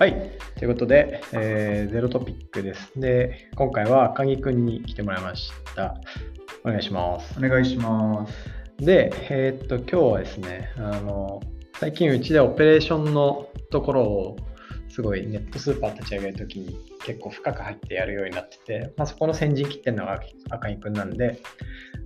[0.00, 0.14] はい。
[0.56, 2.90] ということで、えーゼロトピックです。
[2.98, 5.94] で、今回は赤木くんに来てもらいました。
[6.64, 7.34] お願いします。
[7.36, 8.32] お願いします。
[8.82, 11.42] で、えーっと、今日はですね、あの、
[11.78, 14.36] 最近うちでオペレーションのところを、
[14.88, 21.42] すごいネットスーパー立ち上げるときに結構深く入ってやるようになってて、まあ、そこの先陣切ってるのが赤木くんなんで、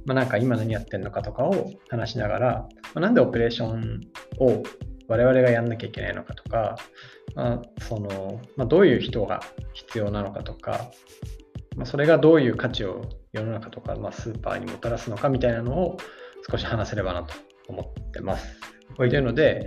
[0.05, 4.01] まあ、なんか今何やってるのかとかを話しながら、まあ、なんでオペレーション
[4.41, 4.65] を
[5.07, 6.77] 我々がやんなきゃいけないのかとか、
[7.35, 9.43] まあそのまあ、どういう人が
[9.73, 10.91] 必要なのかとか、
[11.77, 13.03] まあ、それがどういう価値を
[13.33, 15.97] 世の中とか、まあ、スーパーにもたらすのかみたいなのを
[16.49, 17.35] 少し話せればなと
[17.69, 18.47] 思ってます。
[18.97, 19.67] というので、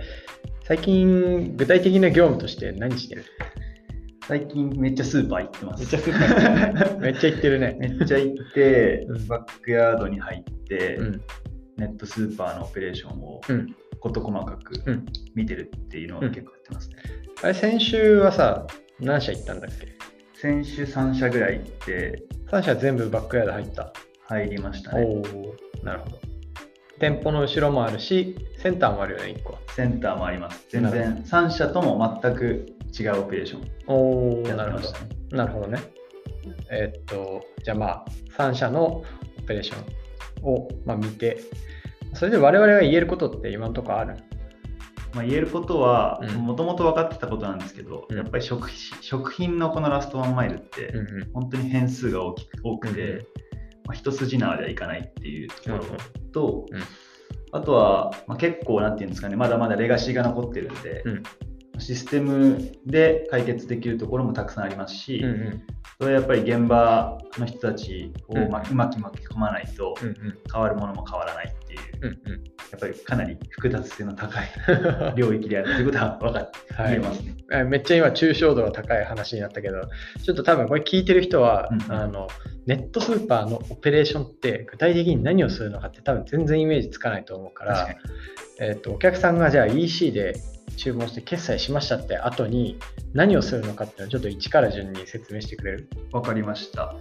[0.64, 3.24] 最近具体的な業務として何してる？
[4.26, 5.80] 最近めっちゃスーパー行ってます。
[5.80, 6.96] めっちゃスーパー行ってるね。
[7.00, 7.76] めっちゃ行ってるね。
[7.78, 11.22] めっちゃ行って、うんバックヤードに入って、うん。
[11.76, 13.74] ネットスーパーのオペレーションをうん。
[14.00, 15.06] 事細かくうん。
[15.34, 16.96] 見てるっていうのを結構やってますね。
[17.42, 18.66] あれ、先週はさ、
[19.00, 19.96] 何社行ったんだっけ？
[20.40, 23.92] 先週3社ぐらい行って、?3 社全部バックヤード入った。
[24.28, 25.04] 入りましたね。
[25.04, 26.18] おおなるほど。
[27.00, 29.58] 店舗の後ろもあるし、センターもあるよね、1個は。
[29.74, 30.66] センターもあります。
[30.68, 32.66] 全然3社とも全く
[32.98, 35.36] 違うオペレーションおおやなるほど。
[35.36, 35.78] なるほどね。
[36.70, 38.04] えーっと、じゃあまあ、
[38.36, 39.04] 3社のオ
[39.46, 39.76] ペレーショ
[40.42, 41.38] ンを、まあ、見て、
[42.14, 44.16] それで我々が言えることって今のところある？
[45.14, 46.30] まあ、言えることはうん。
[46.46, 48.16] もともと分かってたことなんですけど、うん。
[48.16, 50.92] やっぱり食食品のこのラストワンマイルって。
[51.32, 53.18] 本当に変数が大きく多くて、うん。
[53.86, 55.84] まあ、一筋縄ではいかないっていうところ
[56.32, 56.76] と、うん。
[56.76, 56.84] うん
[57.50, 61.22] あとは、まあ、結構なんていうんですかねまだまだレガシーが残ってるんで、うん。
[61.78, 65.62] システムで解決できるところもたくさんありますし、うんうん。
[65.98, 68.50] それはやっぱり現場の人たちをうん。
[68.50, 70.14] まく巻き込まないとうん
[70.52, 71.56] 変わるものも変わらない
[72.02, 72.44] ううんうん。
[72.70, 77.34] やっぱりかなり複雑性の高いう ん領域であるということは分かってはい言えますね。
[77.52, 79.88] あめっちゃ今抽象度が高い話になったけど
[80.22, 82.28] ちょっと多分これ聞いてる人は、うんあの
[82.66, 87.98] ネットスーパーのオペレーションって具体的に何をするのかって多分全然イメージつかないと思うから確かに。
[88.60, 90.34] えっとお客さんがじゃあ EC で
[90.76, 92.78] 注文して決済しましたって後に
[93.14, 96.82] 何をするのかっていうのをちょっと1から順に説明してくれる、分かりました。
[96.84, 96.96] はい。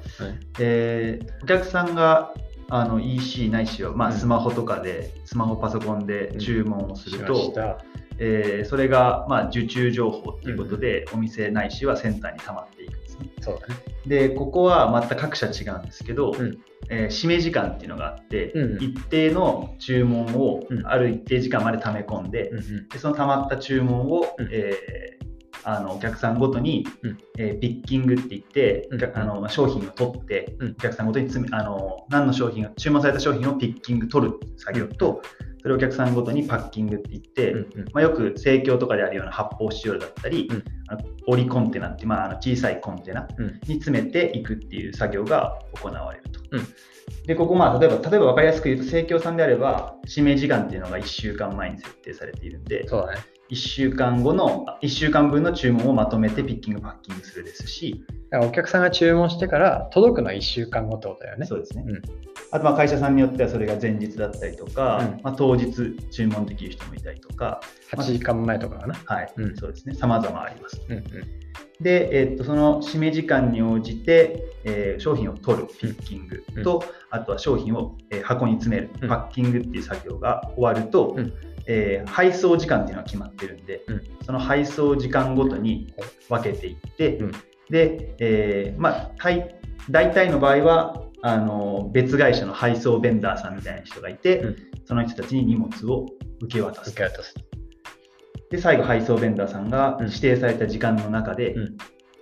[0.59, 2.33] えーお客さんが
[2.69, 4.17] あの EC ないしは、まあ、うん。
[4.17, 7.83] スマホとかで、スマホパソコンで注文をすると、しました。
[8.19, 13.29] えーそれが、まあ、受注情報ということで、お店ないしはセンターに溜まっていくんですね。
[13.41, 13.75] そうだね。
[14.07, 16.57] でここはまた各社違うんですけど、うん。
[16.89, 18.83] えー指名時間っていうのがあって、うん。
[18.83, 20.85] 一定の注文をうん。
[20.87, 22.89] ある一定時間まで溜め込んで,、うんうん。
[22.89, 24.49] でその溜まった注文を、うん。
[24.51, 25.26] えー
[25.69, 27.17] あのお客さんごとに、うん。
[27.37, 29.03] えーピッキングって言って、うん。
[29.03, 30.71] あの商品を取って、うん。
[30.71, 35.21] お客さんごとに詰めあの何の商品が注文された商品をピッキング取る作業と、
[35.61, 37.85] それをお客さんごとにパッキングって言って、うんうん。
[37.93, 40.63] まあ、よく生協とかであるような発泡スチロールだったり、うん。
[41.27, 43.59] 折りコンテナって、まあ、あの小さいコンテナうん。
[43.67, 46.39] に詰めていくっていう作業が行われると。
[46.51, 46.67] うん。
[47.25, 61.45] で、ここ、まあ、例えば、例えば分かりやすく言うと、生協さんであれば、指名時間っていうのが1週間前に設定されているんで、そうだね1週間後の、1週間分の注文をまとめてピッキング、パッキングするですし、だからお客さんが注文してから届くのは1週間後ってことだよね。
[61.45, 61.85] そうですね。
[61.87, 62.01] うん。
[62.51, 65.21] あと、まあ会社さんによってはそれが前日だったりとか、うん。
[65.23, 67.61] まあ、当日注文できる人もいたりとか、
[67.95, 68.95] 8時間前とかかな。
[69.05, 69.55] はい、うん。
[69.55, 70.81] そうですね、様々あります。
[70.89, 71.03] うんうん。
[71.79, 79.09] で、えっとその指名時間に応じて、えー商品を取るピッキングと、あとは商品を、えー箱に詰めるうん。
[79.09, 81.33] パッキングっていう作業が終わると、うん
[81.67, 84.01] えー配送時間っていうのが決まってるんで、うん。
[84.25, 85.93] その配送時間ごとに
[86.29, 87.31] 分けていって、うん。
[87.69, 89.55] で、えーまあ、大
[89.89, 94.55] 大体の場合はあの別会社の配送ベンダーさんみたいな人がいて、うん。
[94.85, 96.05] その人たちに荷物を
[96.41, 96.91] 受け渡す。
[96.91, 97.35] 受け渡す。
[98.49, 100.07] で最後配送ベンダーさんがうん。
[100.07, 101.77] 指定された時間の中で、うん。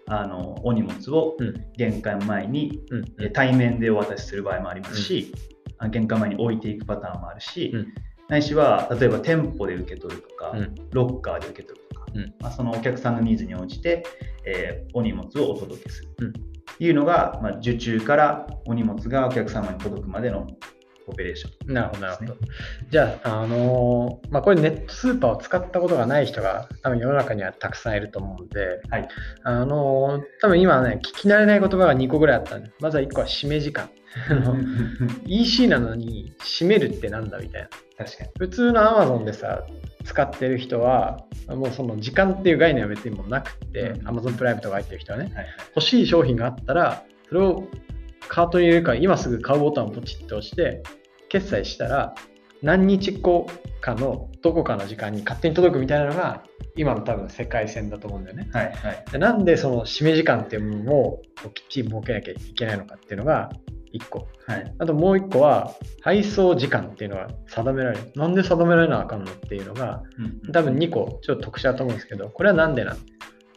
[0.08, 1.54] あのお荷物をうん。
[1.78, 3.06] 玄関前に、うん。
[3.22, 5.34] え対面でお渡しする場合もありますし、
[5.78, 7.88] あ玄関前に置いていくパターンもあるし、うん
[8.28, 14.04] ないしは例えば店舗で受け取るとか、うんロッカーで受け取るとか、うんまあ、そのお客さんのニーズに応じて、
[14.46, 20.48] えーお荷物をお届けするうんというのが、まあ、受注からお荷物がお客様に届くまでの
[21.08, 21.74] オペレーション。
[21.74, 22.36] なるほど、なるほど。
[22.90, 29.08] じゃあ、あのーまあ、これネットスーパーを使ったことがない人が多分世の中にはたくさんいると思うんで、はい
[29.44, 33.90] あのー多分今ね、聞き慣れない言葉が2個ぐらいあったんで、まずは1個は締め時間。
[35.26, 37.70] EC なのに締めるってなんだみたいな。
[37.98, 38.30] 確かに。
[38.40, 39.66] 普通の Amazon でさ、
[40.04, 45.46] 使ってる人は、もうその時間っていう概念は別にもうなくて、うん Amazon プライムとか入ってる人はね、はい
[45.76, 47.68] 欲しい商品があったら、それを
[48.28, 50.82] カートに入れるから今すぐ買うボタンをポチッと押して、
[51.30, 52.16] 決済したら、
[52.62, 53.48] 何日後
[53.82, 56.44] かのどこかの時間に勝手に届くみたいなのが
[56.76, 58.50] 今の多分世界線だと思うんだよね。
[58.52, 59.06] はいはい。
[59.12, 61.22] でなんでその締め時間っていうものを
[61.54, 63.52] きっちり設けなきゃいけないのかっていうのが
[64.00, 64.28] 1個。
[64.48, 64.76] はい。
[64.80, 68.12] あともう1個は配送時間っていうのが定められる。
[68.16, 72.98] なんで定められなあかんのっていうのがうん多分2個ちょっと特殊だと思うんですけど、これはなんでなん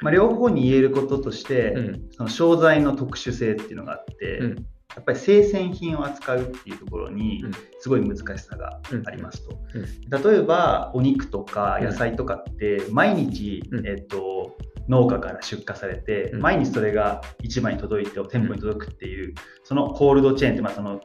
[0.01, 9.57] まあ、両方に言えることとして、うんその商材の特殊性っていうのがあって、うんやっぱり生鮮品を扱うっていうところにうんすごい難しさがありますと。
[9.75, 14.57] うん例えばお肉とかうん野菜とかって毎日、うんえっと
[14.89, 16.41] 農家から出荷されて、うん。
[16.41, 21.01] 毎日それが市場に届いて店舗に届くっていう、そのコールドチェーンって、まあその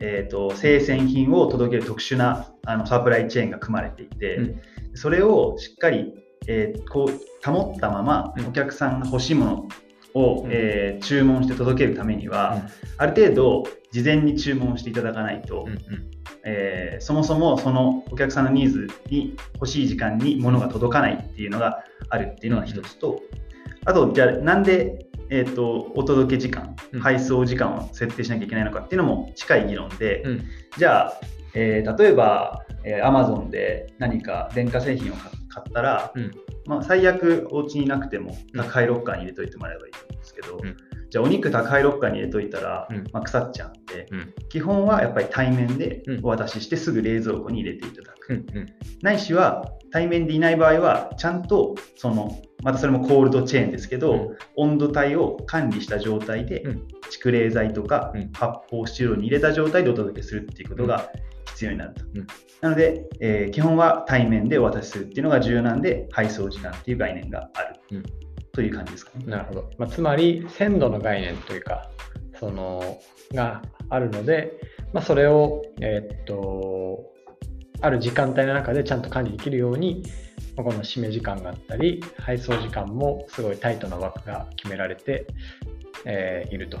[0.00, 4.60] えっと生鮮品を届ける特殊なあのサプライチェーンが組まれていて、うん。
[4.94, 6.12] それをしっかり、
[6.46, 8.46] えーこう保ったままうん。
[8.46, 9.68] お客さんが欲しいもの
[10.18, 10.50] を、うん。
[10.52, 12.62] えー注文して届けるためには、
[12.96, 15.78] ある程度事前に注文していただかないと、うんうん。
[16.44, 23.20] えーそもそもそのお客さんのニーズに欲しい時間に物が届かないっていうのがあるっていうのが一つと、
[23.84, 27.00] あとじゃあなんで、えー、とお届け時間、うん。
[27.00, 30.44] 配送時間を設定しなきゃいけないのかっていうのも近い議論で、うん。
[30.76, 31.20] じゃあ、
[31.54, 36.30] えー例えば、えー、Amazon で何か電化製品を買買ったら、うん。
[36.66, 38.60] まあ、最悪お家になくてもうん。
[38.60, 40.76] 宅配ロッカーに入れといてもらえばいいんですけど、うん。
[41.10, 43.04] じゃあお肉宅配ロッカーに入れといたら、うん。
[43.12, 46.24] まあ、腐っちゃうん基本はやっぱり対面でうん。
[46.24, 48.44] お渡ししてすぐ冷蔵庫に入れていただく、
[49.02, 54.36] ないしは対面でいない場合はちゃんとそのまたそれもコールドチェーンですけど、うん。
[54.56, 56.88] 温度帯を管理した状態で、うん。
[57.10, 58.32] 蓄冷剤とかうん。
[58.32, 61.10] 発泡スチロールに入れた状態でお届けするっていうことが
[61.46, 62.26] 必要になると、うん。
[62.60, 68.02] なので、えー基本は対面でお渡しするっていうのが重要なんで配送時間っていう概念がある、うん。
[68.52, 69.24] という感じですかね。
[69.26, 69.70] なるほど。
[69.78, 71.90] まあ、つまり、鮮度の概念というか、
[72.40, 72.98] その、
[73.32, 74.52] があるので、
[74.92, 77.04] まあ、それを、えーっと、
[77.80, 80.27] ある時間帯の中でちゃんと管理できるように、まあ
[80.64, 85.26] この締め時間があったり、配送時間もすごいタイトな枠が決められて、
[86.04, 86.78] えーいると。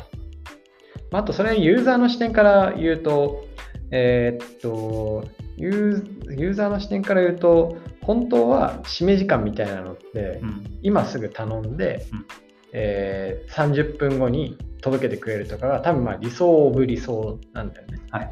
[1.10, 3.46] まあ、あと、それはユーザーの視点から言うと、
[3.90, 5.24] えーっと
[5.56, 12.26] ユー、ユーザーの視点から言うと、本当は締め時間みたいなのって、うん今すぐ頼んで、うん
[12.72, 17.98] えー30分後に届けてくれるとかが多分まあ理想オブ理想なんだよね。
[18.10, 18.30] はい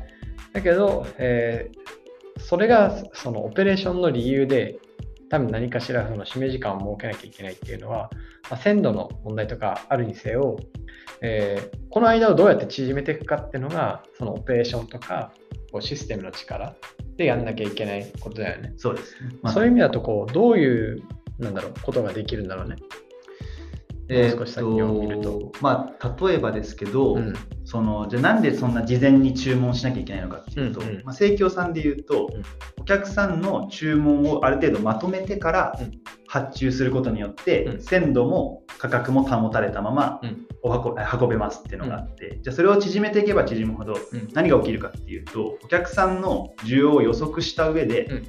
[0.52, 2.06] だけど、えー
[2.38, 4.78] それがそのオペレーションの理由で
[5.28, 8.10] 多分何かしらその締め時間を設けなきゃいけないっていうのは、
[8.50, 10.56] まあ、鮮度の問題とかあるにせよ、
[11.20, 15.32] えーこの間をどうやって縮めていくかっていうのがそのオペレーションとか
[15.72, 16.76] こうシステムの力
[17.16, 18.74] でやんなきゃいけないことだよね。
[18.76, 21.02] そうですね、まあそういう意味だとこうどういう
[21.38, 22.76] なんだろうことができるんだろうね。
[24.08, 25.52] えもう少し先を見ると。
[25.60, 27.34] まあ、例えばですけど、うん。
[27.64, 32.42] そのじゃあなんでそんな事前に注文しなきゃいけないのかっていうと、うんうんまあ、生協さんで言うと、うん。
[32.80, 35.90] お客さんの注文をある程度まとめてからうん。
[36.28, 37.80] 発注することによって、うん。
[37.80, 40.46] 鮮度も価格も保たれたままうん。
[40.62, 44.28] お運運べますっていうのがあって、じゃあそれを縮めていけば縮むほどうん。
[44.32, 48.26] 何が起きるかっていうとお客さんの需要を予測した上で、うん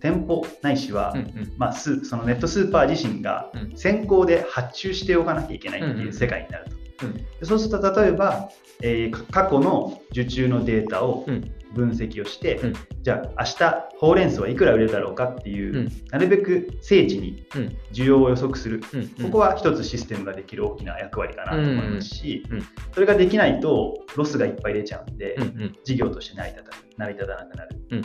[0.00, 1.52] 店舗ないしは、うんうん。
[1.56, 3.76] まあ、スそのネットスーパー自身がうん。
[3.76, 6.64] 先行で発注しておかなきゃいけないってうんいううん世界になる
[6.98, 7.06] と。
[7.06, 7.14] うん。
[7.14, 8.48] でそうすると例えば、
[8.82, 12.72] えーか過去の受注のデータをうん分析をして、うん。
[13.02, 15.88] じゃあ明日ほうれん草はいくら売れるだろうかっていう、うん。
[16.10, 17.76] なるべく精緻にうん。
[17.92, 19.08] 需要を予測する、うん。
[19.24, 22.56] ここは一つシステムができる大きな役割かなと思いますし、うん。
[22.58, 22.64] うん。
[22.92, 25.42] それができないとロスがいっぱい出ちゃうんで、うん。
[25.42, 25.76] うん。
[25.84, 27.76] 事業として成り立た成り立たなくなる。
[27.90, 27.98] うん。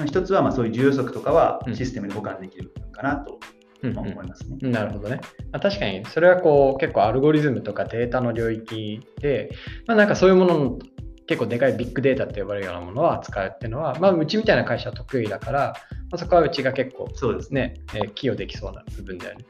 [0.00, 0.06] うん。
[0.06, 1.76] 一つはまあそういう需要予測とかはうん。
[1.76, 3.38] システムで保管できる部分かなと
[3.82, 3.98] うん。
[3.98, 4.58] 思いますね。
[4.62, 5.20] うんなるほどね。
[5.50, 9.50] まあ確かにそれはこう結構アルゴリズムとかデータの領域で、
[9.86, 10.78] まあ、なんかそういうものの
[11.26, 15.74] 結構でかいビッグデータって呼ばれるようなものを扱うっていうのは、まあ、うちみたいな会社は得意だから、
[16.10, 17.62] まあ、そこはうちが結構そうですね。
[17.62, 19.44] ね、えー寄与できそうな部分だよね。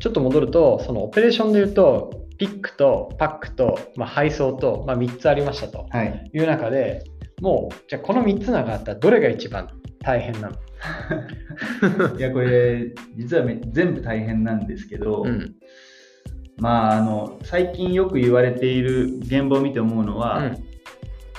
[0.00, 6.30] ちょっと戻ると、そのオペレーションで言うと、ピックとパックと、まあ、配送と、まあ、3つありましたとはい。
[6.32, 7.04] いう中で、
[7.40, 9.68] もう、じゃあこの3つの中だったらどれが一番
[10.00, 10.56] 大変なの？
[12.18, 15.54] いやこれ実はめ全部大変なんですけど、うん。
[16.62, 20.64] まああの最近よく言われている現場を見て思うのは、うん。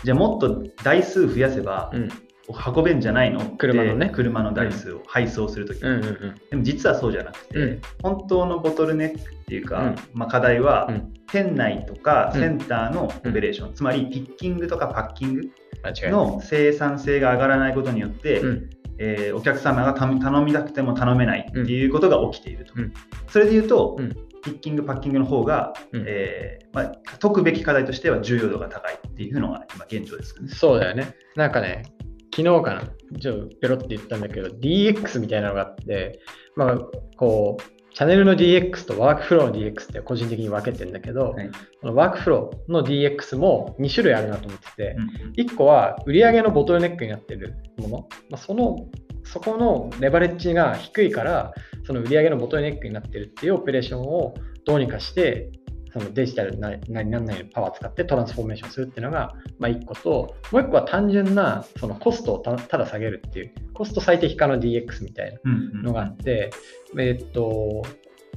[0.03, 2.10] じゃあもっと台数増やせばうん。
[2.50, 4.12] 運べんじゃないの車のね。
[4.13, 6.36] 車の台数を配送するとき、うんうん。
[6.50, 7.82] でも実はそうじゃなくて、うん。
[8.01, 9.96] 本当のボトルネックっていうか、うん。
[10.13, 11.13] まあ、課題は、うん。
[11.27, 15.51] 店内とかうんセンターのオペレーション、つまりピッキングとかパッキング。
[16.12, 18.70] の生産性が上がらないことによって、うん。
[18.98, 22.74] えーお客様が頼みたくても頼めないっていうことが起きていると。
[22.75, 22.94] うん。
[23.30, 30.50] それで言うと、うんピッキング、パッキングの方が、うんえーまあ、解くべき課題としては重要度が高いっていうのが今現状ですかね。
[30.50, 31.16] そうだよね。
[31.36, 31.84] なんかね、
[32.36, 36.20] 昨日かな、ちょっとペロって言ったんだけど、DX みたいなのがあって、
[36.56, 36.78] まあ、
[37.18, 41.50] こう、チャンネルの DX とワークフローの DX って個人的に分けてるんだけど、はい
[41.82, 47.98] このワークフローの DX も2種類あるなと思ってて、うん1個は売上のボトルネックになってるもの、
[48.30, 48.78] まあ、その
[49.24, 51.53] そこのレバレッジが低いから
[51.86, 55.51] その売上のボトルネックになってるっていうオペレーションをどうにかして
[55.92, 65.84] そのデジタルな何々のパワーを使ってトランスフォーメーションするっていうのが、まあ、1個ともう1個は単純なそのコストをたただ下げるっていうコスト最適化の DX みたいなうんうん。
[65.84, 66.50] のがあって、
[66.98, 67.84] えーっと、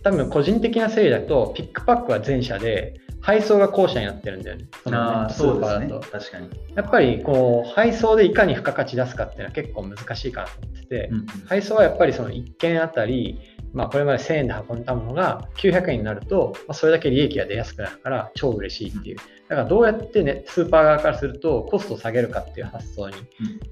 [0.02, 2.94] 多分個人的な整理だと、ピックパックは前者で、
[3.26, 4.68] 配送が後者になってるんだよね。
[4.84, 5.88] そのネッあそうですね。
[6.12, 13.40] 確かに、やっぱりこう配送でいかに付加価値出すかっていうのは結構難しいかなと思ってて、うんうん配送はやっぱりその1件あたり、
[13.72, 19.16] まあ、これまで1000円で運んだものが900円になると、まあ、それだけ利益が出やすくなるから超嬉しいっていう。
[19.48, 23.16] だからどうやって、ね、スーパー側からするとコストを下げるかっていう発想に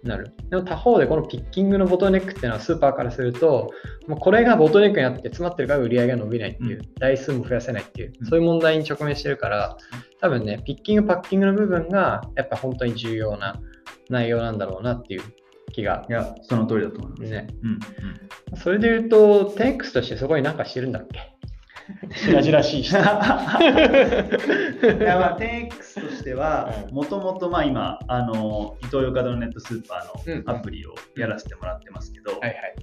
[0.04, 0.32] なる。
[0.48, 3.70] でも他方でこのピッキングのボトルネックっていうのはスーパーからすると、
[4.06, 6.94] もうこれがボトルネックになって詰まってるから売り上げが伸びないっていう、うん。
[7.00, 8.26] 台数も増やせないっていうう、ん。
[8.26, 9.76] そういう問題に直面してるから、
[10.20, 13.60] 多分ね、ピッキング、パッキングの部分がやっぱ本当に重要な
[14.10, 15.22] 内容なんだろうなっていう
[15.72, 17.48] 気がいやその通りだと思います、ね。
[17.62, 17.70] うん。
[17.70, 18.56] うん。
[18.56, 21.34] それで言うと、10X としてそこに何かしてるんだっけ？
[22.10, 22.96] 白々しい人。
[22.98, 23.04] いや
[25.18, 32.32] まあ 10X としてはうんもともとまあ今あのイトーヨーカドーのネットスーパーうんのアプリをやらせてもらってますけど。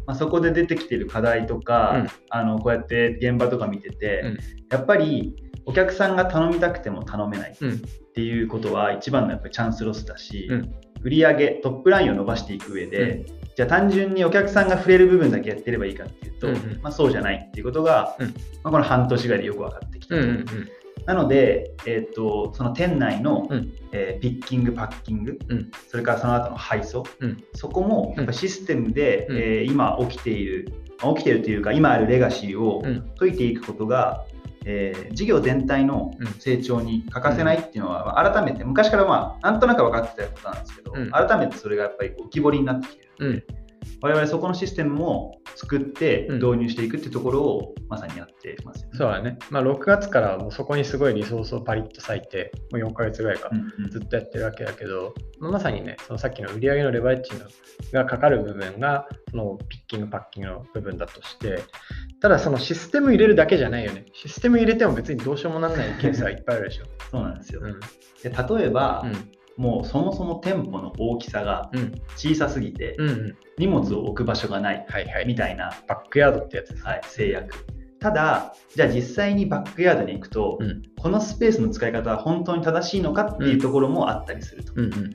[0.06, 4.38] まあ、そこで出てきてる課題とか、うんあのこうやって現場とか見てて、うん
[4.72, 7.82] やっぱりお客さんが頼みたくても頼めないっうん。
[8.14, 10.72] ていうことは一番のやっぱりチャンスロスだし、うん
[11.04, 16.80] 売上トップラインを伸ばしていく上で、じゃあ単純にお客さんが触れる部分だけやってればいいかっていうと、うんうん。
[16.82, 18.28] まあ、そうじゃないっていうことが、うん。
[18.28, 18.34] ま
[18.66, 20.16] あ、この半年ぐらいでよく分かってきた。
[20.16, 20.30] と、うん。
[20.30, 20.46] うん
[21.06, 23.74] なので、えー、とその店内の、うん。
[23.92, 25.72] えーピッキングパッキング、うん。
[25.88, 27.44] それからその後の配送、うん。
[27.54, 29.38] そこもやっぱシステムで、うん。
[29.38, 33.12] えー今起きているまあ起きているというか今あるレガシーをうん。
[33.18, 34.26] 解いていくことが、
[34.66, 36.28] えー事業全体のうん。
[36.40, 41.12] 成長に欠かせないっていうのは、まあ改めて昔からまあなんとなく分かってたことなんですけど、うん。
[41.12, 43.44] 改めてそれがやっぱり浮き彫りになってきてるので、うん。
[44.02, 48.98] 我々そこのシステムも作ってうん導入していくってところをまさにやってますよね。
[48.98, 49.38] そうだね。
[49.50, 57.46] まあ、6月からもうそこにすごいリソースをパリッと割いて、もう4ヶ月ぐらいか、うんうんずっとやってるわけだけど、まあまさにね、そのさっきの売上のレバレッジの
[57.92, 61.64] がかかる部分が、そのピッキング、パッキングの部分だとして、
[62.22, 64.06] ただそのシステム入れるだけじゃないよね。
[64.14, 66.86] システム入れても別にどうしようもなんないケースはいっぱいあるでしょ。
[67.12, 67.62] そうなんですよ。
[67.64, 67.80] うん。
[67.80, 69.32] で例えば、うん。
[69.58, 72.02] もうそもそも店舗の大きさがうん。
[72.16, 73.10] 小さすぎて、うん。
[73.10, 73.38] うん。
[73.58, 75.26] 荷物を置く場所がないはいはい。
[75.26, 76.84] みたいな、バックヤードってやつです。
[76.84, 77.66] はい、制約。
[78.00, 80.82] ただ、じゃあ実際にバックヤードに行くと、うん。
[80.98, 84.74] このスペースの使い方は本当に正しいのかっていうところもあったりすると。
[84.76, 85.14] うんうんうん。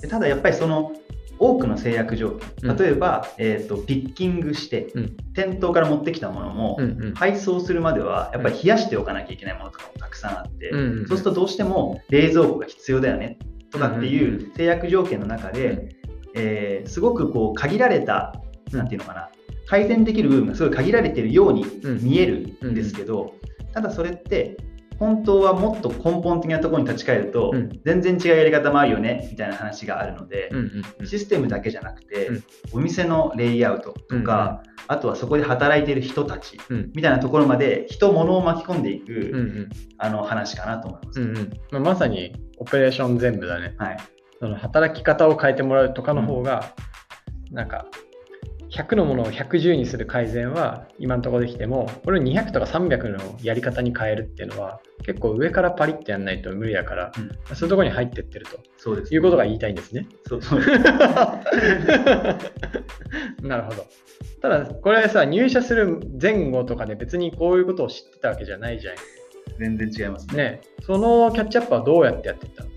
[0.00, 0.92] でただやっぱりその
[1.40, 7.14] 多くの制約条うん件、例えば、えー、とピッキングして、うん店頭から持ってきたものも、うんうん。
[7.14, 13.38] 配送するまではやっぱり冷やしておかなきゃいけないものとかもたくさんあって、うんうんうんそうするとどうしても冷蔵庫が必要だよね
[13.70, 15.88] とかっていう制約条件の中で、
[16.34, 18.34] えーすごくこう限られた、
[18.72, 19.28] なんていうのかな、
[19.66, 22.02] 改善できる部分がすごい限られているようにうん。
[22.02, 23.34] 見えるんですけど、
[23.72, 24.56] ただそれって
[24.98, 27.80] 本当はもっと根本的なところに立ち返ると、うん。
[27.84, 31.06] 全然違うやり方もあるよねみたいな話があるので、うんうんうん。
[31.06, 32.44] システムだけじゃなくて、うん。
[32.72, 36.90] お店のレイアウトとか、あとはそこで働いている人たちうん。
[36.94, 39.68] みたいなところまで人物を巻き込んでいく、うんうん。
[39.98, 41.20] あの話かなと思います。
[41.20, 41.50] うんうん。
[41.70, 43.74] まあ、まさにオペレーション全部だね。
[43.78, 43.96] はい、
[44.40, 46.74] その働き方を変えてもらうとかの方が、
[47.52, 47.86] なんか
[48.70, 60.06] 100のものを110にする改善は今のところできてもこれを200とか300のやり方に変えるっていうのは結構上からパリッてやんないと無理だから、うんそういうところに入ってってるとそうです、いうことが言いたいんですね。
[60.26, 60.60] そうそう
[63.42, 63.86] なるほど。
[64.42, 68.94] ただこれはさ入社する前後とかで別にこういうことを知ってたわけじゃないじゃん。
[69.58, 70.36] 全然違いますね。
[70.36, 72.70] ね、そのキャッチアップはどうやってやっていったの？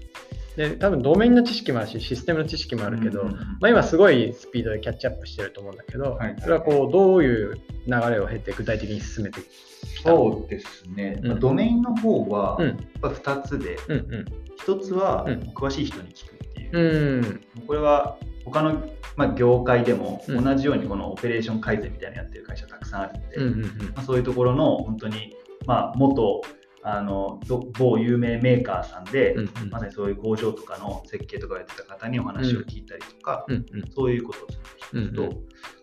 [0.69, 3.39] で多分ドメインの知識もあるしシステムの知識もあるけど、うんうんうん。
[3.39, 6.35] まあ、今すごいスピードでキャッチアップしてると思うんだけど、はい。
[6.39, 7.55] それはこうどういう
[7.87, 9.45] 流れを経て具体的に進めてき
[10.03, 11.39] そうですね、うん。
[11.39, 12.67] ドメインの方はうん。
[12.67, 14.25] やっぱ2つで、うんうん。
[14.59, 15.39] 1つはうん。
[15.55, 17.65] 詳しい人に聞くっていう、うん。
[17.65, 20.43] これは他の、まあ、業界でもうん。
[20.43, 23.61] 同じようにこのオペレーション改善みたいなのやってる会社たくさんあるので、うんうん。
[23.63, 26.41] まあ、そういうところの本当に、まあ、元
[26.83, 29.69] あのど某有名メーカーさんで、うんうん。
[29.69, 33.91] まさにそういう工場とかの設計とかをやってた方にお話を聞いたりとか、うんうん。
[33.91, 35.31] そういうことをする一つと、うんう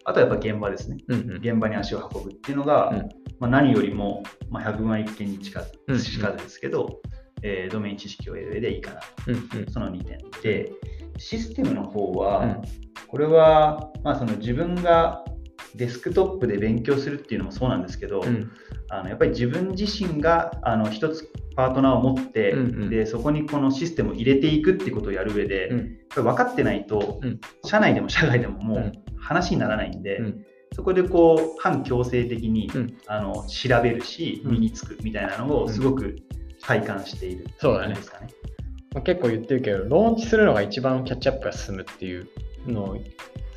[0.05, 0.99] あとはやっぱ現場ですね。
[1.09, 1.37] うんうん。
[1.37, 3.09] 現場に足を運ぶっていうのが、うん。
[3.39, 7.01] まあ、何よりも、まあ、100分は一見に近しかずですけど、
[7.43, 9.73] えードメイン知識を得る上でいいかなうんうん。
[9.73, 10.73] その2点で
[11.19, 12.63] システムの方は、うん。
[13.07, 15.25] これは、まあ、その自分が
[15.79, 18.51] デスクトップで勉強するっていうのもそうなんですけど、うん。
[18.91, 22.91] あのやっぱり自分自身があの一つパートナーを持って、うんうん。
[22.91, 25.79] でそこにこのシステムを入れていくっていうことをやる上で、うん。
[25.79, 27.41] やっぱり分かってないと、うん。
[27.65, 28.93] 社内でも社外でももううん。
[29.17, 30.45] 話にならないんで、うん。
[30.75, 32.97] そこでこう反強制的に、うん。
[33.07, 34.53] あの調べるしうん。
[34.53, 36.17] 身につくみたいなのをすごく
[36.61, 37.95] 体感しているそうだね。
[37.95, 38.29] ですかね。
[38.95, 42.27] まあ、結構言ってるけど、ローンチするのが一番キャッチアップが進むっていう
[42.67, 42.97] のを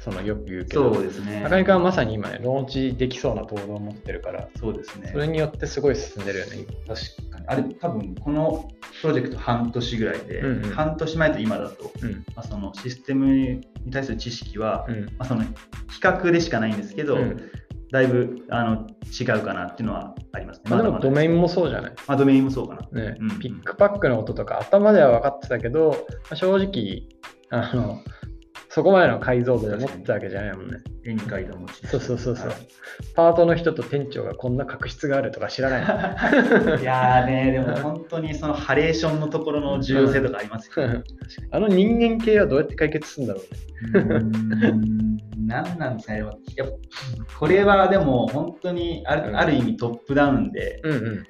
[0.03, 1.43] そのよく言うけど、そうですね。
[1.46, 5.20] 赤井君はまさに今ね、ローンチできそうなボードを持ってるから、そうですねそ。
[5.20, 6.65] れによってすごい進んでるよね。
[6.88, 7.48] 確かに。
[7.48, 8.67] あれ、多分この
[9.01, 12.12] プロジェクト半年ぐらいで、うんうん半年前と今だと、うん。
[12.12, 15.05] まあ、そのシステムに対する知識は、うん。
[15.05, 15.50] まあ、その比
[16.01, 17.51] 較でしかないんですけど、うん
[17.91, 18.88] だいぶあの
[19.20, 20.63] 違うかなっていうのはありますね。
[20.70, 21.91] まあ、でもドメインもそうじゃない？
[22.08, 23.01] まあ、ドメインもそうかな。
[23.01, 27.03] ねうんピックパックの音とか頭では分かってたけど、まあ正直
[27.50, 28.00] あの、
[28.74, 30.78] そこまでの解像度で持ってたわけじゃないもんね。
[31.04, 31.86] 絵に描いた餅。
[31.88, 32.58] そうそうそうそうはい。
[33.16, 36.80] パートの人と店長がこんな確執があるとか知らないの。
[36.80, 41.01] いやーね、でも本当にそのハレーションのところの重要性とかありますよね。
[41.51, 44.70] あの人間系はどうやって解決するんだろうね。
[44.70, 46.24] う何なんですかね、
[47.38, 51.24] これはでも本当にある,、うんある意味トップダウンでうんうん。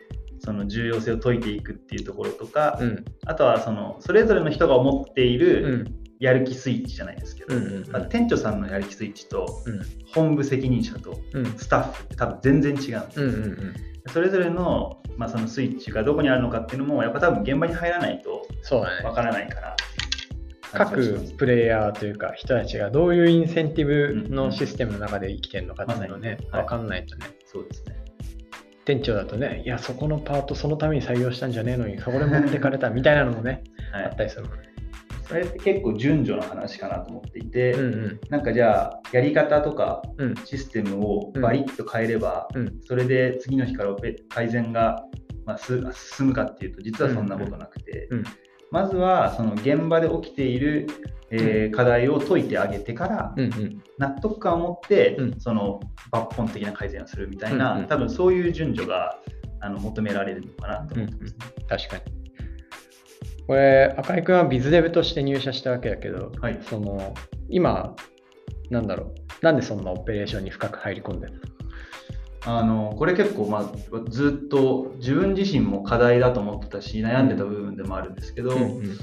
[0.44, 9.82] その重要性を解いていくっていうところとか、うんあとはそのそれぞれの人が思っていうるんやる気スイッチじゃないですけど、うんうんうんまあ店長さんのやる気スイッチとうん
[10.14, 13.76] 本部責任者とうんスタッフって多分全然違うんですうんうんうん。
[14.08, 18.48] それぞれの,、まあそのスイッチがどこにあるのかっていうのもやっぱ多分現場に入らないと。
[19.04, 19.76] わからないから。
[20.74, 27.26] 各プレイヤーというか人たちがどういうインセンティブのシステムの中で生きてるのかっていうのをね、まさにはい分かんないとね。
[27.46, 27.96] そうですね。
[28.86, 34.71] 店長だとね、いや、そこのパートそのために採用したんじゃねえのに、そこで持ってかれたみたいなのもね、 はいあったりするもんね。
[35.32, 38.20] それって結構順序の話かなと思っていて、うんうん。
[38.30, 40.36] なんかじゃあやり方とかうん。
[40.44, 42.82] システムをバリッと変えれば、うん。
[42.84, 43.96] それで次の日から
[44.28, 45.06] 改善が、
[45.46, 48.24] まあ、す進むかっていうと実はそんなことなくて、うん。
[48.72, 50.88] まずはその現場で起きている、
[51.30, 53.82] えー課題を解いてあげてから、うんうん。
[54.00, 55.40] 納得感を持って、うん。
[55.40, 55.80] その
[56.12, 57.88] 抜本的な改善をするみたいな、うんうん。
[57.88, 59.18] 多分そういう順序が
[59.62, 61.40] あの求められるのかなと思ってますね。
[61.70, 62.21] 確かに。
[63.52, 66.60] これ、赤井君はビズデブとして入社したわけだけど、はい。
[66.70, 67.14] その
[67.50, 67.98] 今、
[68.70, 71.40] なんだろう、なんでそんなオペレーションに深く入り込んでるの？
[72.60, 78.98] あのこれ結構、まあ、ずっと自分自身も課題だと思ってたし悩んでた部分でもあるんですけど、うんうん。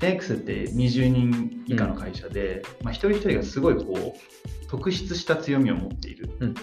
[0.00, 6.54] 10X って20人以下の会社で、まあ、一人一人がすごいこう特筆した強みを持っているうん。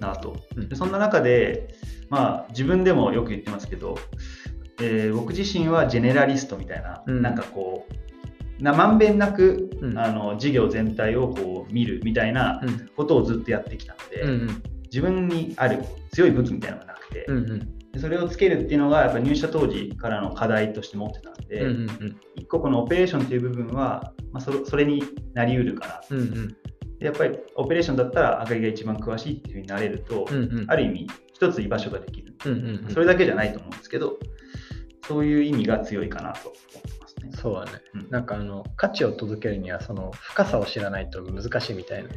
[0.00, 0.36] なと。
[0.56, 0.68] うん。
[0.68, 1.76] でそんな中で、
[2.10, 3.96] まあ、自分でもよく言ってますけど、
[4.80, 7.22] えー僕自身はジェネラリストみたいな、うん。
[7.22, 7.86] なんかこ
[8.58, 9.98] うなまんべんなく、うん。
[9.98, 12.88] あの事業全体をこう見るみたいなうん。
[12.96, 14.62] ことをずっとやってきたので、うんうん。
[14.84, 17.76] 自分にある強い武器みたいなのがなくて、うんうん。
[17.92, 25.02] でそれをつけるっていうのがやっぱ入社当時からの課題として持ってたんで、うんうん一個このオペレーションっていう部分は、まあ、それそれに
[25.34, 26.48] なりうるかなうんうん。
[26.98, 30.64] でやっぱりオペレーションだったら赤木が一番詳しいっていうふうになれると、うんうん。
[30.68, 32.90] ある意味一つ居場所ができる、うんうんうん。
[32.90, 34.18] それだけじゃないと思うんですけど
[35.06, 37.30] そういう意味が強いかなと思ってますね。
[37.34, 37.80] そうだね。
[37.94, 42.10] うんなんかあの価値を届けるにはその深さを知らないと難しいみたいな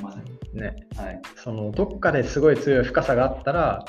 [0.00, 0.76] まさにね。
[0.96, 3.84] はいそのどっかですごい強い深さがあったら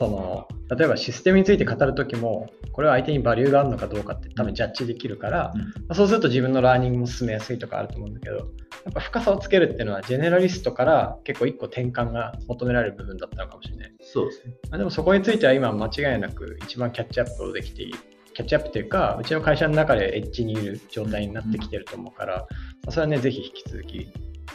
[0.00, 13.92] その例えばシステムについて語るときもこれは相手にバリューがあるのかどうかって多分ジャッジできるから、うんまあそうすると自分のラーニングも進めやすいとかあると思うんだけどやっぱ深さをつけるっていうのはジェネラリストから結構一個転換が求められる部分だったのかもしれない。
[14.00, 14.54] そうですね。
[14.70, 17.98] まあ、でもそこについては今間違いなく一番キャッチアップをできている。
[18.32, 22.46] キャッチアップっていうか、うちの会社の中でエッジにいる状態になってきてると思うから、ま
[22.88, 24.08] あそれはね、ぜひ引き続き、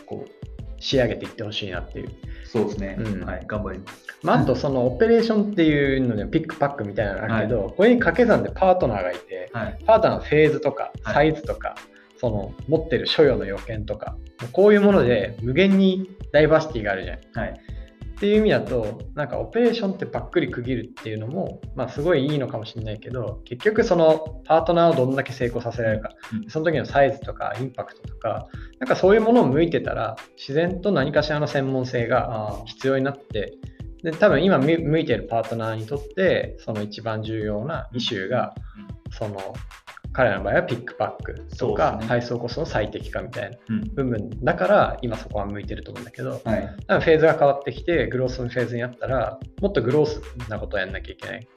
[0.07, 2.09] こう、仕上げていってほしいなっていう。
[2.45, 2.95] そうですね。
[2.99, 4.05] うんはい、頑張ります。
[4.23, 9.77] まあ、あと、そのオペレーションっていうので、 pick pack みたいなのがあるけど、これに掛け算でパートナーがいて、はい。
[9.85, 11.75] パートナーのフェーズとか、はいサイズとか、
[12.17, 14.15] その持ってる所与の要件とか、
[14.51, 17.39] こういうもので無限にダイバーシティがあるじゃん。
[17.39, 17.61] はい。
[18.15, 26.49] っていう意味だと、なんかオペレーションってばっくり区切るっていうのも、まあすごいいいのかもしれないけど、結局そのパートナーをどんだけ成功させられるか、うん。
[26.49, 28.47] その時のサイズとかインパクトとか、
[28.79, 33.57] なんかそういうものを向いてたら、自然と何かしらの専門性があ必要になって、
[34.01, 38.55] で多分今向向いてるパートナーにとって、その一番重要なイシューが、
[39.11, 39.37] その
[40.15, 43.81] 彼らの場合はピックパックとか、配送コストの最適化みたいなうん。
[43.95, 46.61] 部分だから、今そこは向いてると思うんだけど、はい。
[46.61, 51.47] フェーズが変わってきて、グロースのフェーズにあったら、もっとグロースなことをやんなきゃいけない。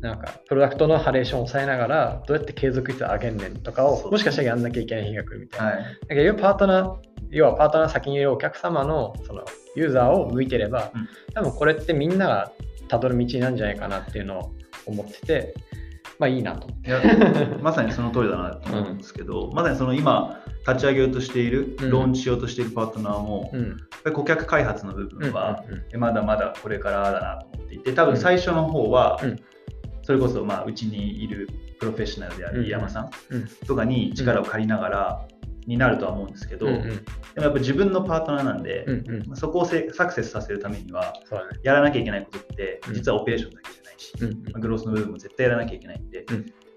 [0.00, 5.66] なんかプロダクトのハレーションを抑えながらどうやって継続率を上げんねんとかをもしかしたらやんなきゃいけない日が来るみたいな。
[5.66, 5.84] はい。
[6.08, 6.96] だけどパートナー
[7.30, 12.52] 要はパートナー先にいるお客様のそのユーザーを向いてれば、うん多分これってみんなが
[12.88, 14.52] たどる道なんじゃないかなっていうのを
[14.86, 15.54] 思ってて
[16.18, 16.68] まあいいなと。
[16.68, 17.00] いや
[17.62, 21.90] まさにその通りだなと思うんですけど、まさにその今立ち上げようとしている、うん。
[21.90, 24.12] ローンチしようとしているパートナーも、うん。
[24.12, 25.64] 顧客開発の部分は、
[25.96, 29.36] まだまだこれからだなと思っていて多分最初の方は、うん。
[30.02, 33.48] それこそまあうちにいるプロフェッショナルであうんる山さんうん。
[33.66, 35.26] とかに力を借りながら
[35.66, 36.82] になるとは思うんですけど、うんうん。
[36.82, 39.26] でもやっぱ自分のパートナーなんで、うんうん。
[39.26, 41.12] まあそこをせサクセスさせるためには。
[41.62, 44.30] やらなきゃいけないことってうん実はオペレーションだけし、うん。
[44.44, 46.24] まあグロースの部分も絶対やらなきゃいけないんで、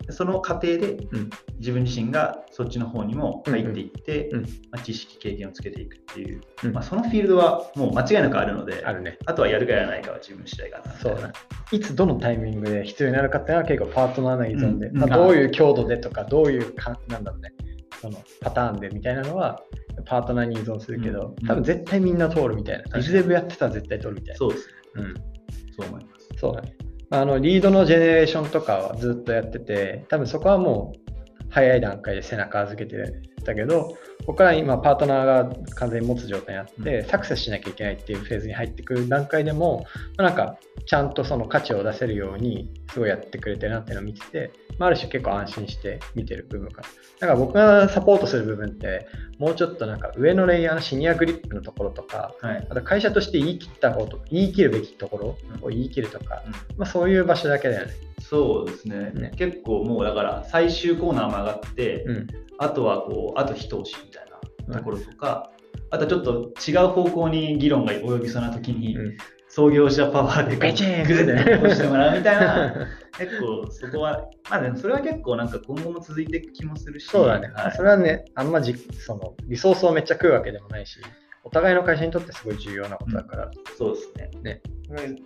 [0.09, 1.29] その過程でうん。
[1.59, 4.29] 自分自身がそっちの方にも入っていって、
[4.71, 6.73] まあ、知識経験をつけていくっていう、うん。
[6.73, 9.19] まあ、そのフィールドはもう間違いなくあるのであるね。
[9.25, 11.33] あとはやるかやらないかは自分次第かなそう。
[11.71, 14.97] いつどのタイミングで必要になるかっていうのは結構パートナーの依存で、うん。
[14.97, 17.53] まあ、どういう強度でとか、どういうかなんだろうね、
[18.01, 19.61] そのパターンでみたいなのは
[20.05, 21.47] パートナーに依存するけど、うん。
[21.47, 22.83] 多分絶対みんな通るみたいな。
[22.85, 23.03] かに。
[23.03, 24.35] ビズデブやってたら絶対通るみたいな。
[24.37, 24.73] そうですね。
[24.95, 26.29] うん、そう思います。
[26.37, 26.75] そうだね。
[27.11, 31.11] まああのリードのジェネレーションとかはずっとやってて、多分そこはもう
[31.49, 32.95] 早い段階で背中預けて
[33.43, 39.85] たけど、ここから今パートナーが完全に持つ状態になって、サクセスしなきゃいけないっていうフェーズに入ってくる段階でも、
[40.17, 46.87] まあなんかちゃんとその価値を出せるようにすごいやってくれてるなっていうのを見てて、まあ、ある種結構安心して見てる部分かな。
[47.19, 57.93] だから僕がサポートする部分って、もうちょっとなんか上のレイヤーのシニアグリップのところとか、はいあと会社として言い切ったこと、言い切るべきところを言い切るとか、うんまあ、そういう場所だけだよね。
[58.21, 62.27] そうですねね結構もうだから最終コーナーも上がって、うん。
[62.57, 64.25] あとはこうあと一押しみたい
[64.67, 65.51] なところとか、
[65.89, 69.17] あとちょっと違う方向に議論が及びそうな時に、うん。
[69.53, 72.87] 創業者パワーでグッて押してもらうみたいな。
[73.19, 77.07] 結構そこはまあでもそれは結構なんか今後も続いていく気もするし。
[77.07, 77.49] そうだね。
[77.53, 81.01] はいそれはね、あんまじそのリソースをめっちゃ食うわけでもないし、
[81.43, 84.29] お互いの会社にとってすごい重要なことだから、そうですね。
[84.43, 84.61] ね。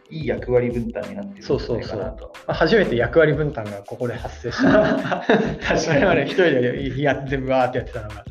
[0.10, 2.34] いい役割分担になってるんじゃないかなと。
[2.48, 5.78] まあ、初めて役割分担がここで発生した。
[5.78, 8.24] それまで一人でやって全部わーってやってたのが、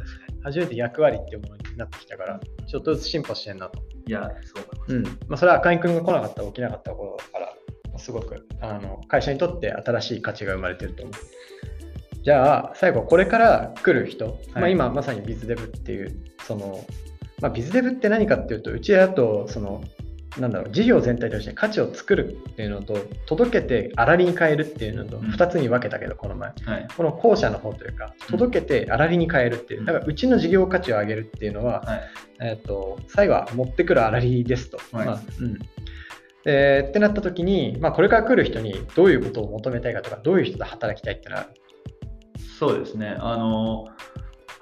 [0.45, 3.83] 初めて役割っていうものになってきたから、ちょっとずつ進歩してんなと。
[4.07, 5.03] いやそううん。
[5.03, 7.53] まあ、それは赤井君が来なかったら起きなかったことだか
[7.93, 11.15] ら、すごくあの会社にとって新しい価値が生まれてると思う。
[12.23, 16.83] じゃあ、最後、これから来る人、まあ、今まさにビズデブっていう、その、
[17.41, 19.83] まあ、ビズデブって何かっていうと、うちだと、その、
[20.39, 25.25] なんだろう、事業全体として価値を作るっていうのと、届けて粗利に変えるっていうのと、うん。
[25.27, 26.53] 2つに分けたけど、この前。
[26.65, 26.89] はい。
[26.97, 29.81] この後者の方というか、届けて粗利に変えるっていう。
[29.81, 29.87] う、ん。
[29.87, 32.01] だからうちの事業価値を上げるっていうのは、はい。
[32.41, 34.79] えー、と最後は持ってくる粗利ですと。
[34.93, 35.07] はい。
[35.07, 35.59] まあうん。
[36.47, 41.47] えーってなった時に、まあ、これから来る人にどういうことを求めたいかとか、どういう人と働きたいってのは、
[42.59, 43.17] そうですね。
[43.19, 43.87] あの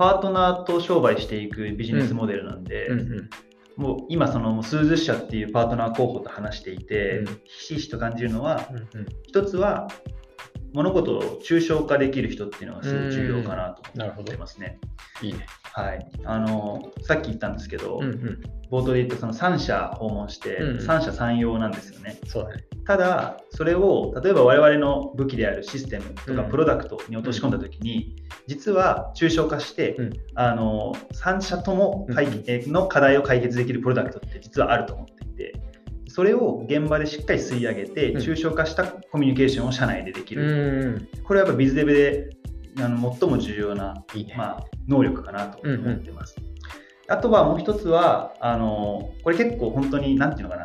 [0.02, 3.30] パートナーと商売していくビジネスモデルなんで、うんうん
[3.74, 7.26] もう今その数十社っていうパートナー候補と話していて、うん。
[7.44, 9.06] ひしひしと感じるのはうんうん。
[9.26, 9.88] 一つは
[10.72, 14.78] 物事を抽象化できる人っていうのがすごい重要かなと思ってますね。
[15.22, 15.46] いいね。
[15.74, 20.82] はい、あのさっき言ったんですけど、うんうん、冒頭で言ったその3社訪問して、うんうん。
[20.82, 22.18] 三者三様なんですよね。
[22.26, 22.64] そうだね。
[22.86, 26.50] ただ、それを例えば我々の武器であるシステムとかうん。
[26.50, 30.12] プロダクトに落とし込んだときに、実は抽象化して、うん。
[30.34, 32.72] あの3社とも解うん。
[32.72, 35.60] の課題を解決できるプロダクトって実はあると思っていて、
[36.12, 38.18] それを現場でしっかり吸い上げて、うん。
[38.18, 41.08] 抽象化したコミュニケーションを社内でできうる。
[41.18, 42.28] ん、これはやっぱビズデブで
[42.78, 43.94] あの最も重要な。
[44.36, 46.36] まあ、能力かなと思ってます。
[47.08, 50.64] あとはもう一つはあの、これ結構本当に、なんていうのかな、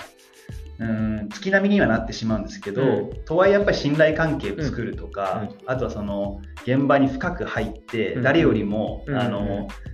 [0.79, 5.57] うん月並みにはなってしまうんですけど、うとはいえやっぱり信頼関係を作るとか、うん。
[5.65, 8.21] あとはその現場に深く入って、うん。
[8.21, 9.17] 誰よりも、うん。
[9.17, 9.43] あのう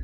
[0.00, 0.03] ん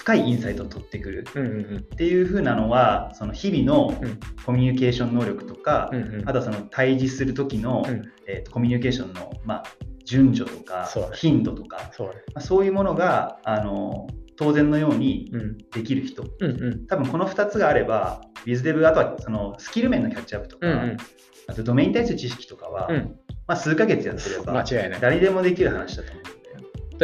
[0.00, 1.26] 深いインサイトを取ってくる。
[1.28, 4.18] っていう風なのは、その日々のうん。
[4.46, 5.90] コミュニケーション能力とか、
[6.24, 8.02] あとはその対峙する時の、うん。
[8.26, 9.64] えーとコミュニケーションの、まあ、
[10.06, 12.06] 順序とか頻度とか、そう。
[12.08, 15.58] まあ、そういうものがあの当然のようにうん。
[15.70, 16.24] できる人、
[16.88, 20.66] 多分この2つがあれば、ビズデブ、あとはそのスキル面のキャッチアップとか、
[21.46, 23.16] あとドメインに対する知識とかは、うん。
[23.46, 24.98] まあ、数ヶ月やってれば、間違いない。
[24.98, 26.39] と誰でもできる話だと思う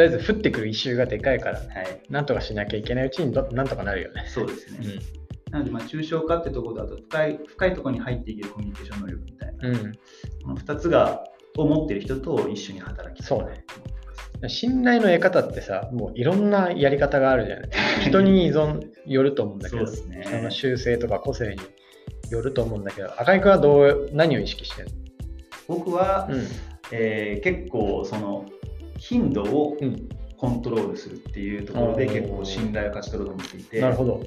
[0.05, 4.25] んで、りあえず降ってくる異臭がでかいから、はい、なんとかしなきゃいけないうちにどなんとかなるよね。
[4.27, 4.79] そうですね。
[4.81, 9.91] うんなので、まあ、抽象化ってところだと深い、深いところに入っていけるコミュニケーション能力みたいな、うん
[10.43, 11.23] この2つが
[11.57, 14.55] を持ってる人と一緒に働きたいなと思ってます。
[14.55, 17.69] 信頼の得方ってさ、もういろんなやり方があるじゃない。
[18.05, 21.61] 人に依存よると思うんだけど、そうですね人の習性とか個性に
[22.29, 24.89] よると思うんだけど、赤井君はどう何を意識してる
[25.67, 26.43] 僕は、の、うん
[26.91, 28.45] えー結構その
[28.97, 30.09] 頻度をうん。
[30.37, 33.81] コントロールするっていうところで結構信頼を勝ち取ろうと思っていて。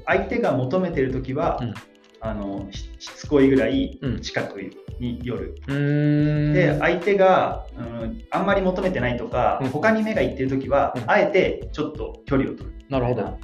[0.07, 1.75] 相手が求めてる時は、うん
[2.23, 4.61] あのししつこいぐらいうん近く
[4.99, 6.53] に寄る、うーん。
[6.53, 13.39] で相手が、うん、あんまり求めてないとか、うん他に目がいってる時は、うんあえてちょっと距離を取るなるほど。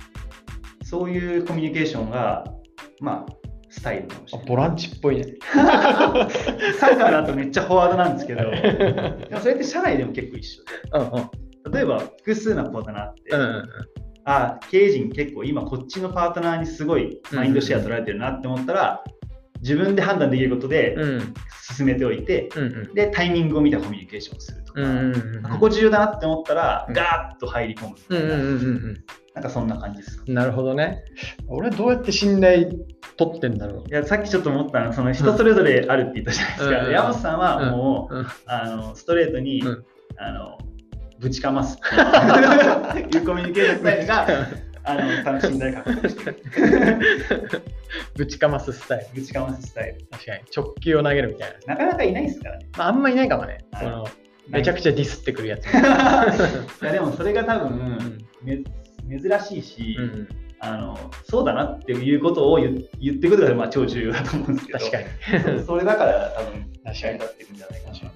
[0.82, 2.44] そういうコミュニケーションが
[3.00, 3.45] まあ
[3.76, 4.46] スタイルかもしれない。
[4.46, 5.34] あボランチっぽいね。
[5.52, 8.50] サッカーだとめっちゃフォワードなんですけど。
[8.50, 10.62] でもそれって社内でも結構一緒
[10.94, 11.72] うんうん。
[11.72, 13.68] で例えば複数のパートナーって、うんうん
[14.28, 19.04] あ経営陣結構今こっちのパートナーにすごいマインドシェア取られてるなって思ったら、
[19.60, 20.96] 自分で判断できることで
[21.62, 22.94] 進めておいて、うんうん。
[22.94, 25.42] でタイミングを見たコミュニケーションをするとか、うんうんうん。
[25.44, 26.94] ここ重要だなって思ったら、うん。
[26.94, 28.52] ガーッと入り込むみたいな、うんうんうんう
[28.88, 29.04] ん
[29.36, 30.22] なんかそんな感じです。
[30.26, 31.04] なるほどね。
[31.46, 32.70] 俺どうやって信頼
[33.18, 33.88] 取ってんだろう。
[33.88, 39.84] いやさっきちょっと思ったのはその人それぞれあるって言ったじゃないですか、うん山本さんはもう、うんあのストレートに、うん
[40.16, 40.58] あの
[41.20, 44.26] ぶちかますいうコミュニケーションスタイルが
[44.84, 46.42] あの多分信頼獲得してる
[48.14, 49.20] ぶちかますスタイル。
[49.20, 50.40] ぶちかますスタイル確かに。
[50.56, 51.74] 直球を投げるみたいな。
[51.74, 53.58] なかなかいないですからねまあ、あんまいないかもね。
[54.48, 55.66] めちゃくちゃディスってくるやつ。
[55.68, 58.62] いやでもそれが多分、んめ
[59.08, 64.78] 珍しいし、うんあのそうだなっていうことを言言ってくるのがまあ超重要だと思うんですけど。
[64.78, 64.98] 確か
[65.52, 65.60] に。
[65.64, 66.94] それだから多分確かに。
[66.94, 68.10] 成り立ってるんじゃないかなみたい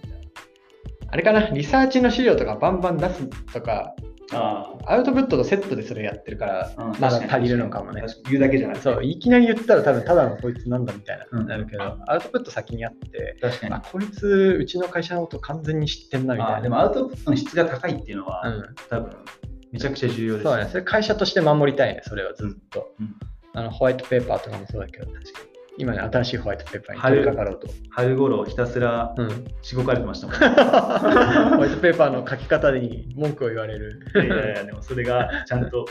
[1.13, 3.95] あれかな、リサーチの資料とかバンバン出すとか、
[4.33, 4.93] なあ。
[4.93, 8.03] アウトプットとセットでそれやってるから、あ、うんまだ足りるのかもね。
[8.29, 8.83] 言うだけじゃなくて。
[8.85, 11.47] そう、いきなり言ったら多分ただのこいつなんだみたいな、うん。
[11.47, 13.75] なるけど、アウトプット先にあって、確かに。
[13.75, 16.61] あ、こいつうちの会社のこと完全に知ってんなみたいな。
[16.61, 19.17] でもアウトプットの質が高いっていうのは、うん、多分
[19.73, 20.71] めちゃくちゃ重要ですそうだね。
[20.71, 22.93] それ会社として守りたいね、それはずっと。
[23.01, 23.15] うん
[23.53, 25.51] あのホワイトペーパーとかもそうだけど、確かに。
[25.79, 27.91] 今ね、新しいホワイトペーパーに春取り掛かろうと。
[27.91, 29.45] 春頃ひたすらうん。
[29.63, 30.37] しごかれてましたもん、
[31.57, 34.03] ホワイトペーパーの書き方に文句を言われる。
[34.15, 35.87] いやいやでもそれがちゃんと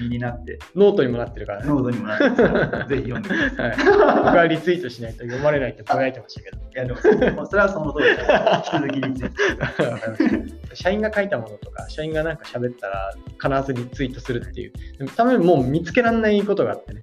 [0.00, 1.68] 身になってノートにもなってるからね。
[1.68, 6.58] ノートにもなってますからぜひ読んでくださいはい、僕はリツイートしないと読まれないってぼやいてましたけど。
[6.58, 14.72] いやでもそもうそれはその通りです引き続きリツイート 社員が書いたものとか、社員がなんか喋ったら必ずリツイートするっていう。
[14.98, 17.00] でも多分もう見つけられないことがあってね。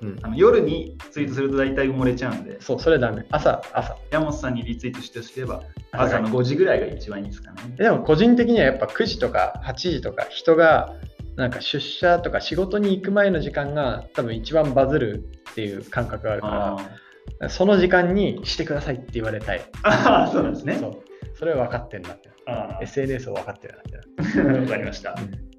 [0.00, 3.24] うん、あの夜にツイートすると大体埋もれちゃうんでそう、それダメ。
[3.30, 3.96] 朝、朝。
[4.10, 10.94] 山本さんにリツイートしてほしければ朝朝の5時ぐらいが一番いいですかねでも個人的にはやっぱ9時とか8時とか人が
[11.36, 16.92] なんか出社とか仕事に行く前の時間が多分一番バズるっていう感覚があるあか
[17.40, 19.62] ら、その時間にしてくださいって言われたい。
[19.82, 21.02] あーそうなんですねそう。
[21.38, 22.30] それは分かってんなって。
[22.46, 24.38] あ SNS を分かってるなって。
[24.38, 25.14] ーわかりました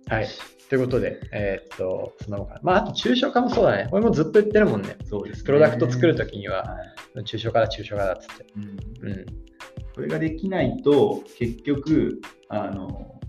[0.09, 0.27] はい。
[0.69, 2.59] ということで、えーっと、そんなもんかな。
[2.63, 3.87] まあ、あと抽象化もそうだね。
[3.89, 4.97] これもずっと言ってるもんね。
[5.05, 8.45] そうですねプロダクト作るときには、はい抽象化だ、抽象化だっつって。
[8.55, 9.25] うんうん。
[9.93, 13.22] これができないと結局あのじ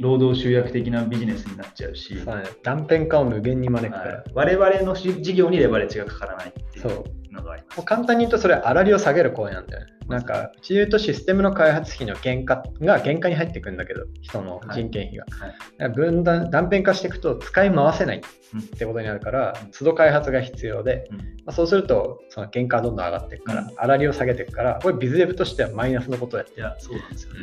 [0.00, 2.48] 労働集約的なビジネスになっちゃうし、そうだね。
[2.62, 4.14] 断片化を無限に招くから。
[4.16, 4.24] はい。
[4.34, 7.04] 我々のし事業にレバレッジがかからないっていそう。
[7.30, 7.82] うのがあります。
[7.82, 9.92] 簡単に言うとそれ粗利を下げる行為なんだよね。
[10.08, 15.24] なんか、うちで言うとシステムの開発費の原価が原価に入ってくるんだけど、人の人件費が。
[15.30, 15.50] はい。
[15.50, 18.20] だから分断断片化していくと使い回せないっ
[18.52, 21.18] うんてことになるからうん、都度開発が必要で、うん。
[21.18, 23.68] まあ、そうするとその原価はどんどん上がっていくから、うん。
[23.68, 26.62] 粗利を下げていくから、これビズデブとしてはマイナスのことをやってる。
[26.62, 27.40] いやそうなんですよね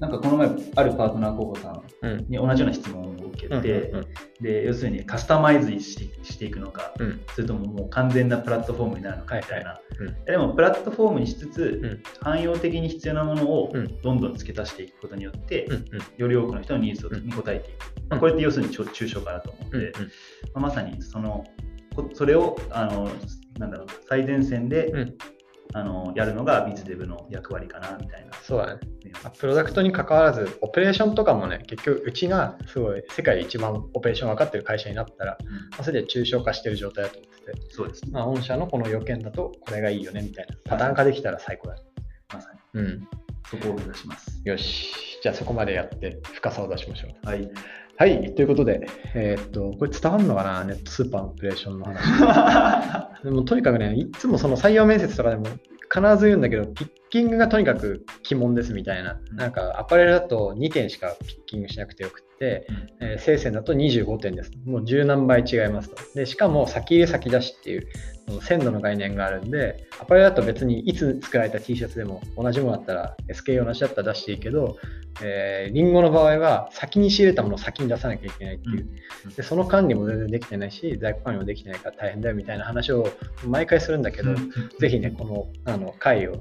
[0.00, 2.26] なんかこの前あるパートナー候補さんうん。
[2.28, 3.92] に同じような質問を受けて、
[4.40, 7.20] で要するにカスタマイズしてしていくのか、うん。
[7.34, 9.80] それとももう完全なプラットフォームになるのかみたいな、
[10.26, 12.02] でもプラットフォームにしつつ、うん。
[12.20, 14.00] 汎用的に必要なものをうん。
[14.00, 15.66] どんどん付け足していくことによって、
[16.16, 17.80] より多くの人のニーズうんに応えていく、
[18.10, 18.18] まうん。
[18.18, 19.92] あこれって要するに抽抽象化だと思うので、
[20.54, 21.44] まあまさにその
[21.96, 23.10] こそれをあの
[23.58, 25.14] なんだろう最前線で、うん
[25.74, 28.32] あのやるのがビズデブの役割かなみたいな。
[28.42, 28.80] そうだね。
[29.22, 38.10] まあプロダクトに関わらず、オペレーションとかもね、結局、うちがすごい世界で一番オペレーション分かってる会社になったら、うんまあ、それで抽象化してる状態だと思ってて、そうですね。
[38.12, 41.76] まあ、御社のこの要件だとこれがいいよねみたいなパターン化できたら最高だ。
[42.32, 43.08] まさにうん。
[43.50, 44.40] そこを目指します。
[44.44, 45.20] よし。
[45.22, 47.26] じゃあそこまでやって深さを出しましょう。
[47.26, 47.50] はい。
[47.98, 48.32] はい。
[48.36, 50.62] ということで、えーっと、これ伝わるのかな？
[50.62, 53.18] ネットスーパーのオペレーションの話。
[53.24, 55.46] でもとにかくね、いつもその採用面接とかでも
[55.92, 59.18] 必ず言うんだけど、ピッキングがとにかく鬼門ですみたいな。
[59.32, 62.68] うんなんかアパレルだと2点しかピッキングしなくてよくって、
[63.00, 64.52] えー生鮮だと25点です。
[64.64, 65.96] もう十何倍違いますと。
[66.14, 67.88] で、しかも先入れ先出しっていう、
[68.42, 74.76] 鮮度の概念があるんで、アパレルだと別にいつ作られた T シャツでも同じものだったら、SK 同じだったら出していいけど、
[75.22, 78.80] えー、リンゴの場合は先に仕入れたものを先に出さなきゃいけないっていう。
[78.82, 78.88] うん
[79.36, 83.08] でその管理も全然できてないし、在庫管理もできてないから大変だよみたいな話を
[83.46, 84.34] 毎回するんだけど、
[84.78, 85.24] ぜひね、こ
[85.64, 86.34] のあの会を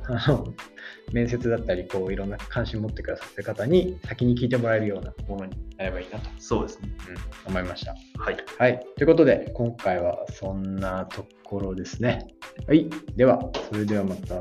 [1.12, 6.90] 面接だったりこう、いろんな関心持ってくださってる方に先に聞いてもらえるようなものになればいいなと、そうですね。
[7.46, 7.96] うん、思いました。
[8.20, 8.38] はい。
[8.58, 8.86] はい。
[8.96, 12.28] ということで、今回はそんなところですね。
[12.68, 12.90] はい。
[13.16, 14.36] では、それではまた。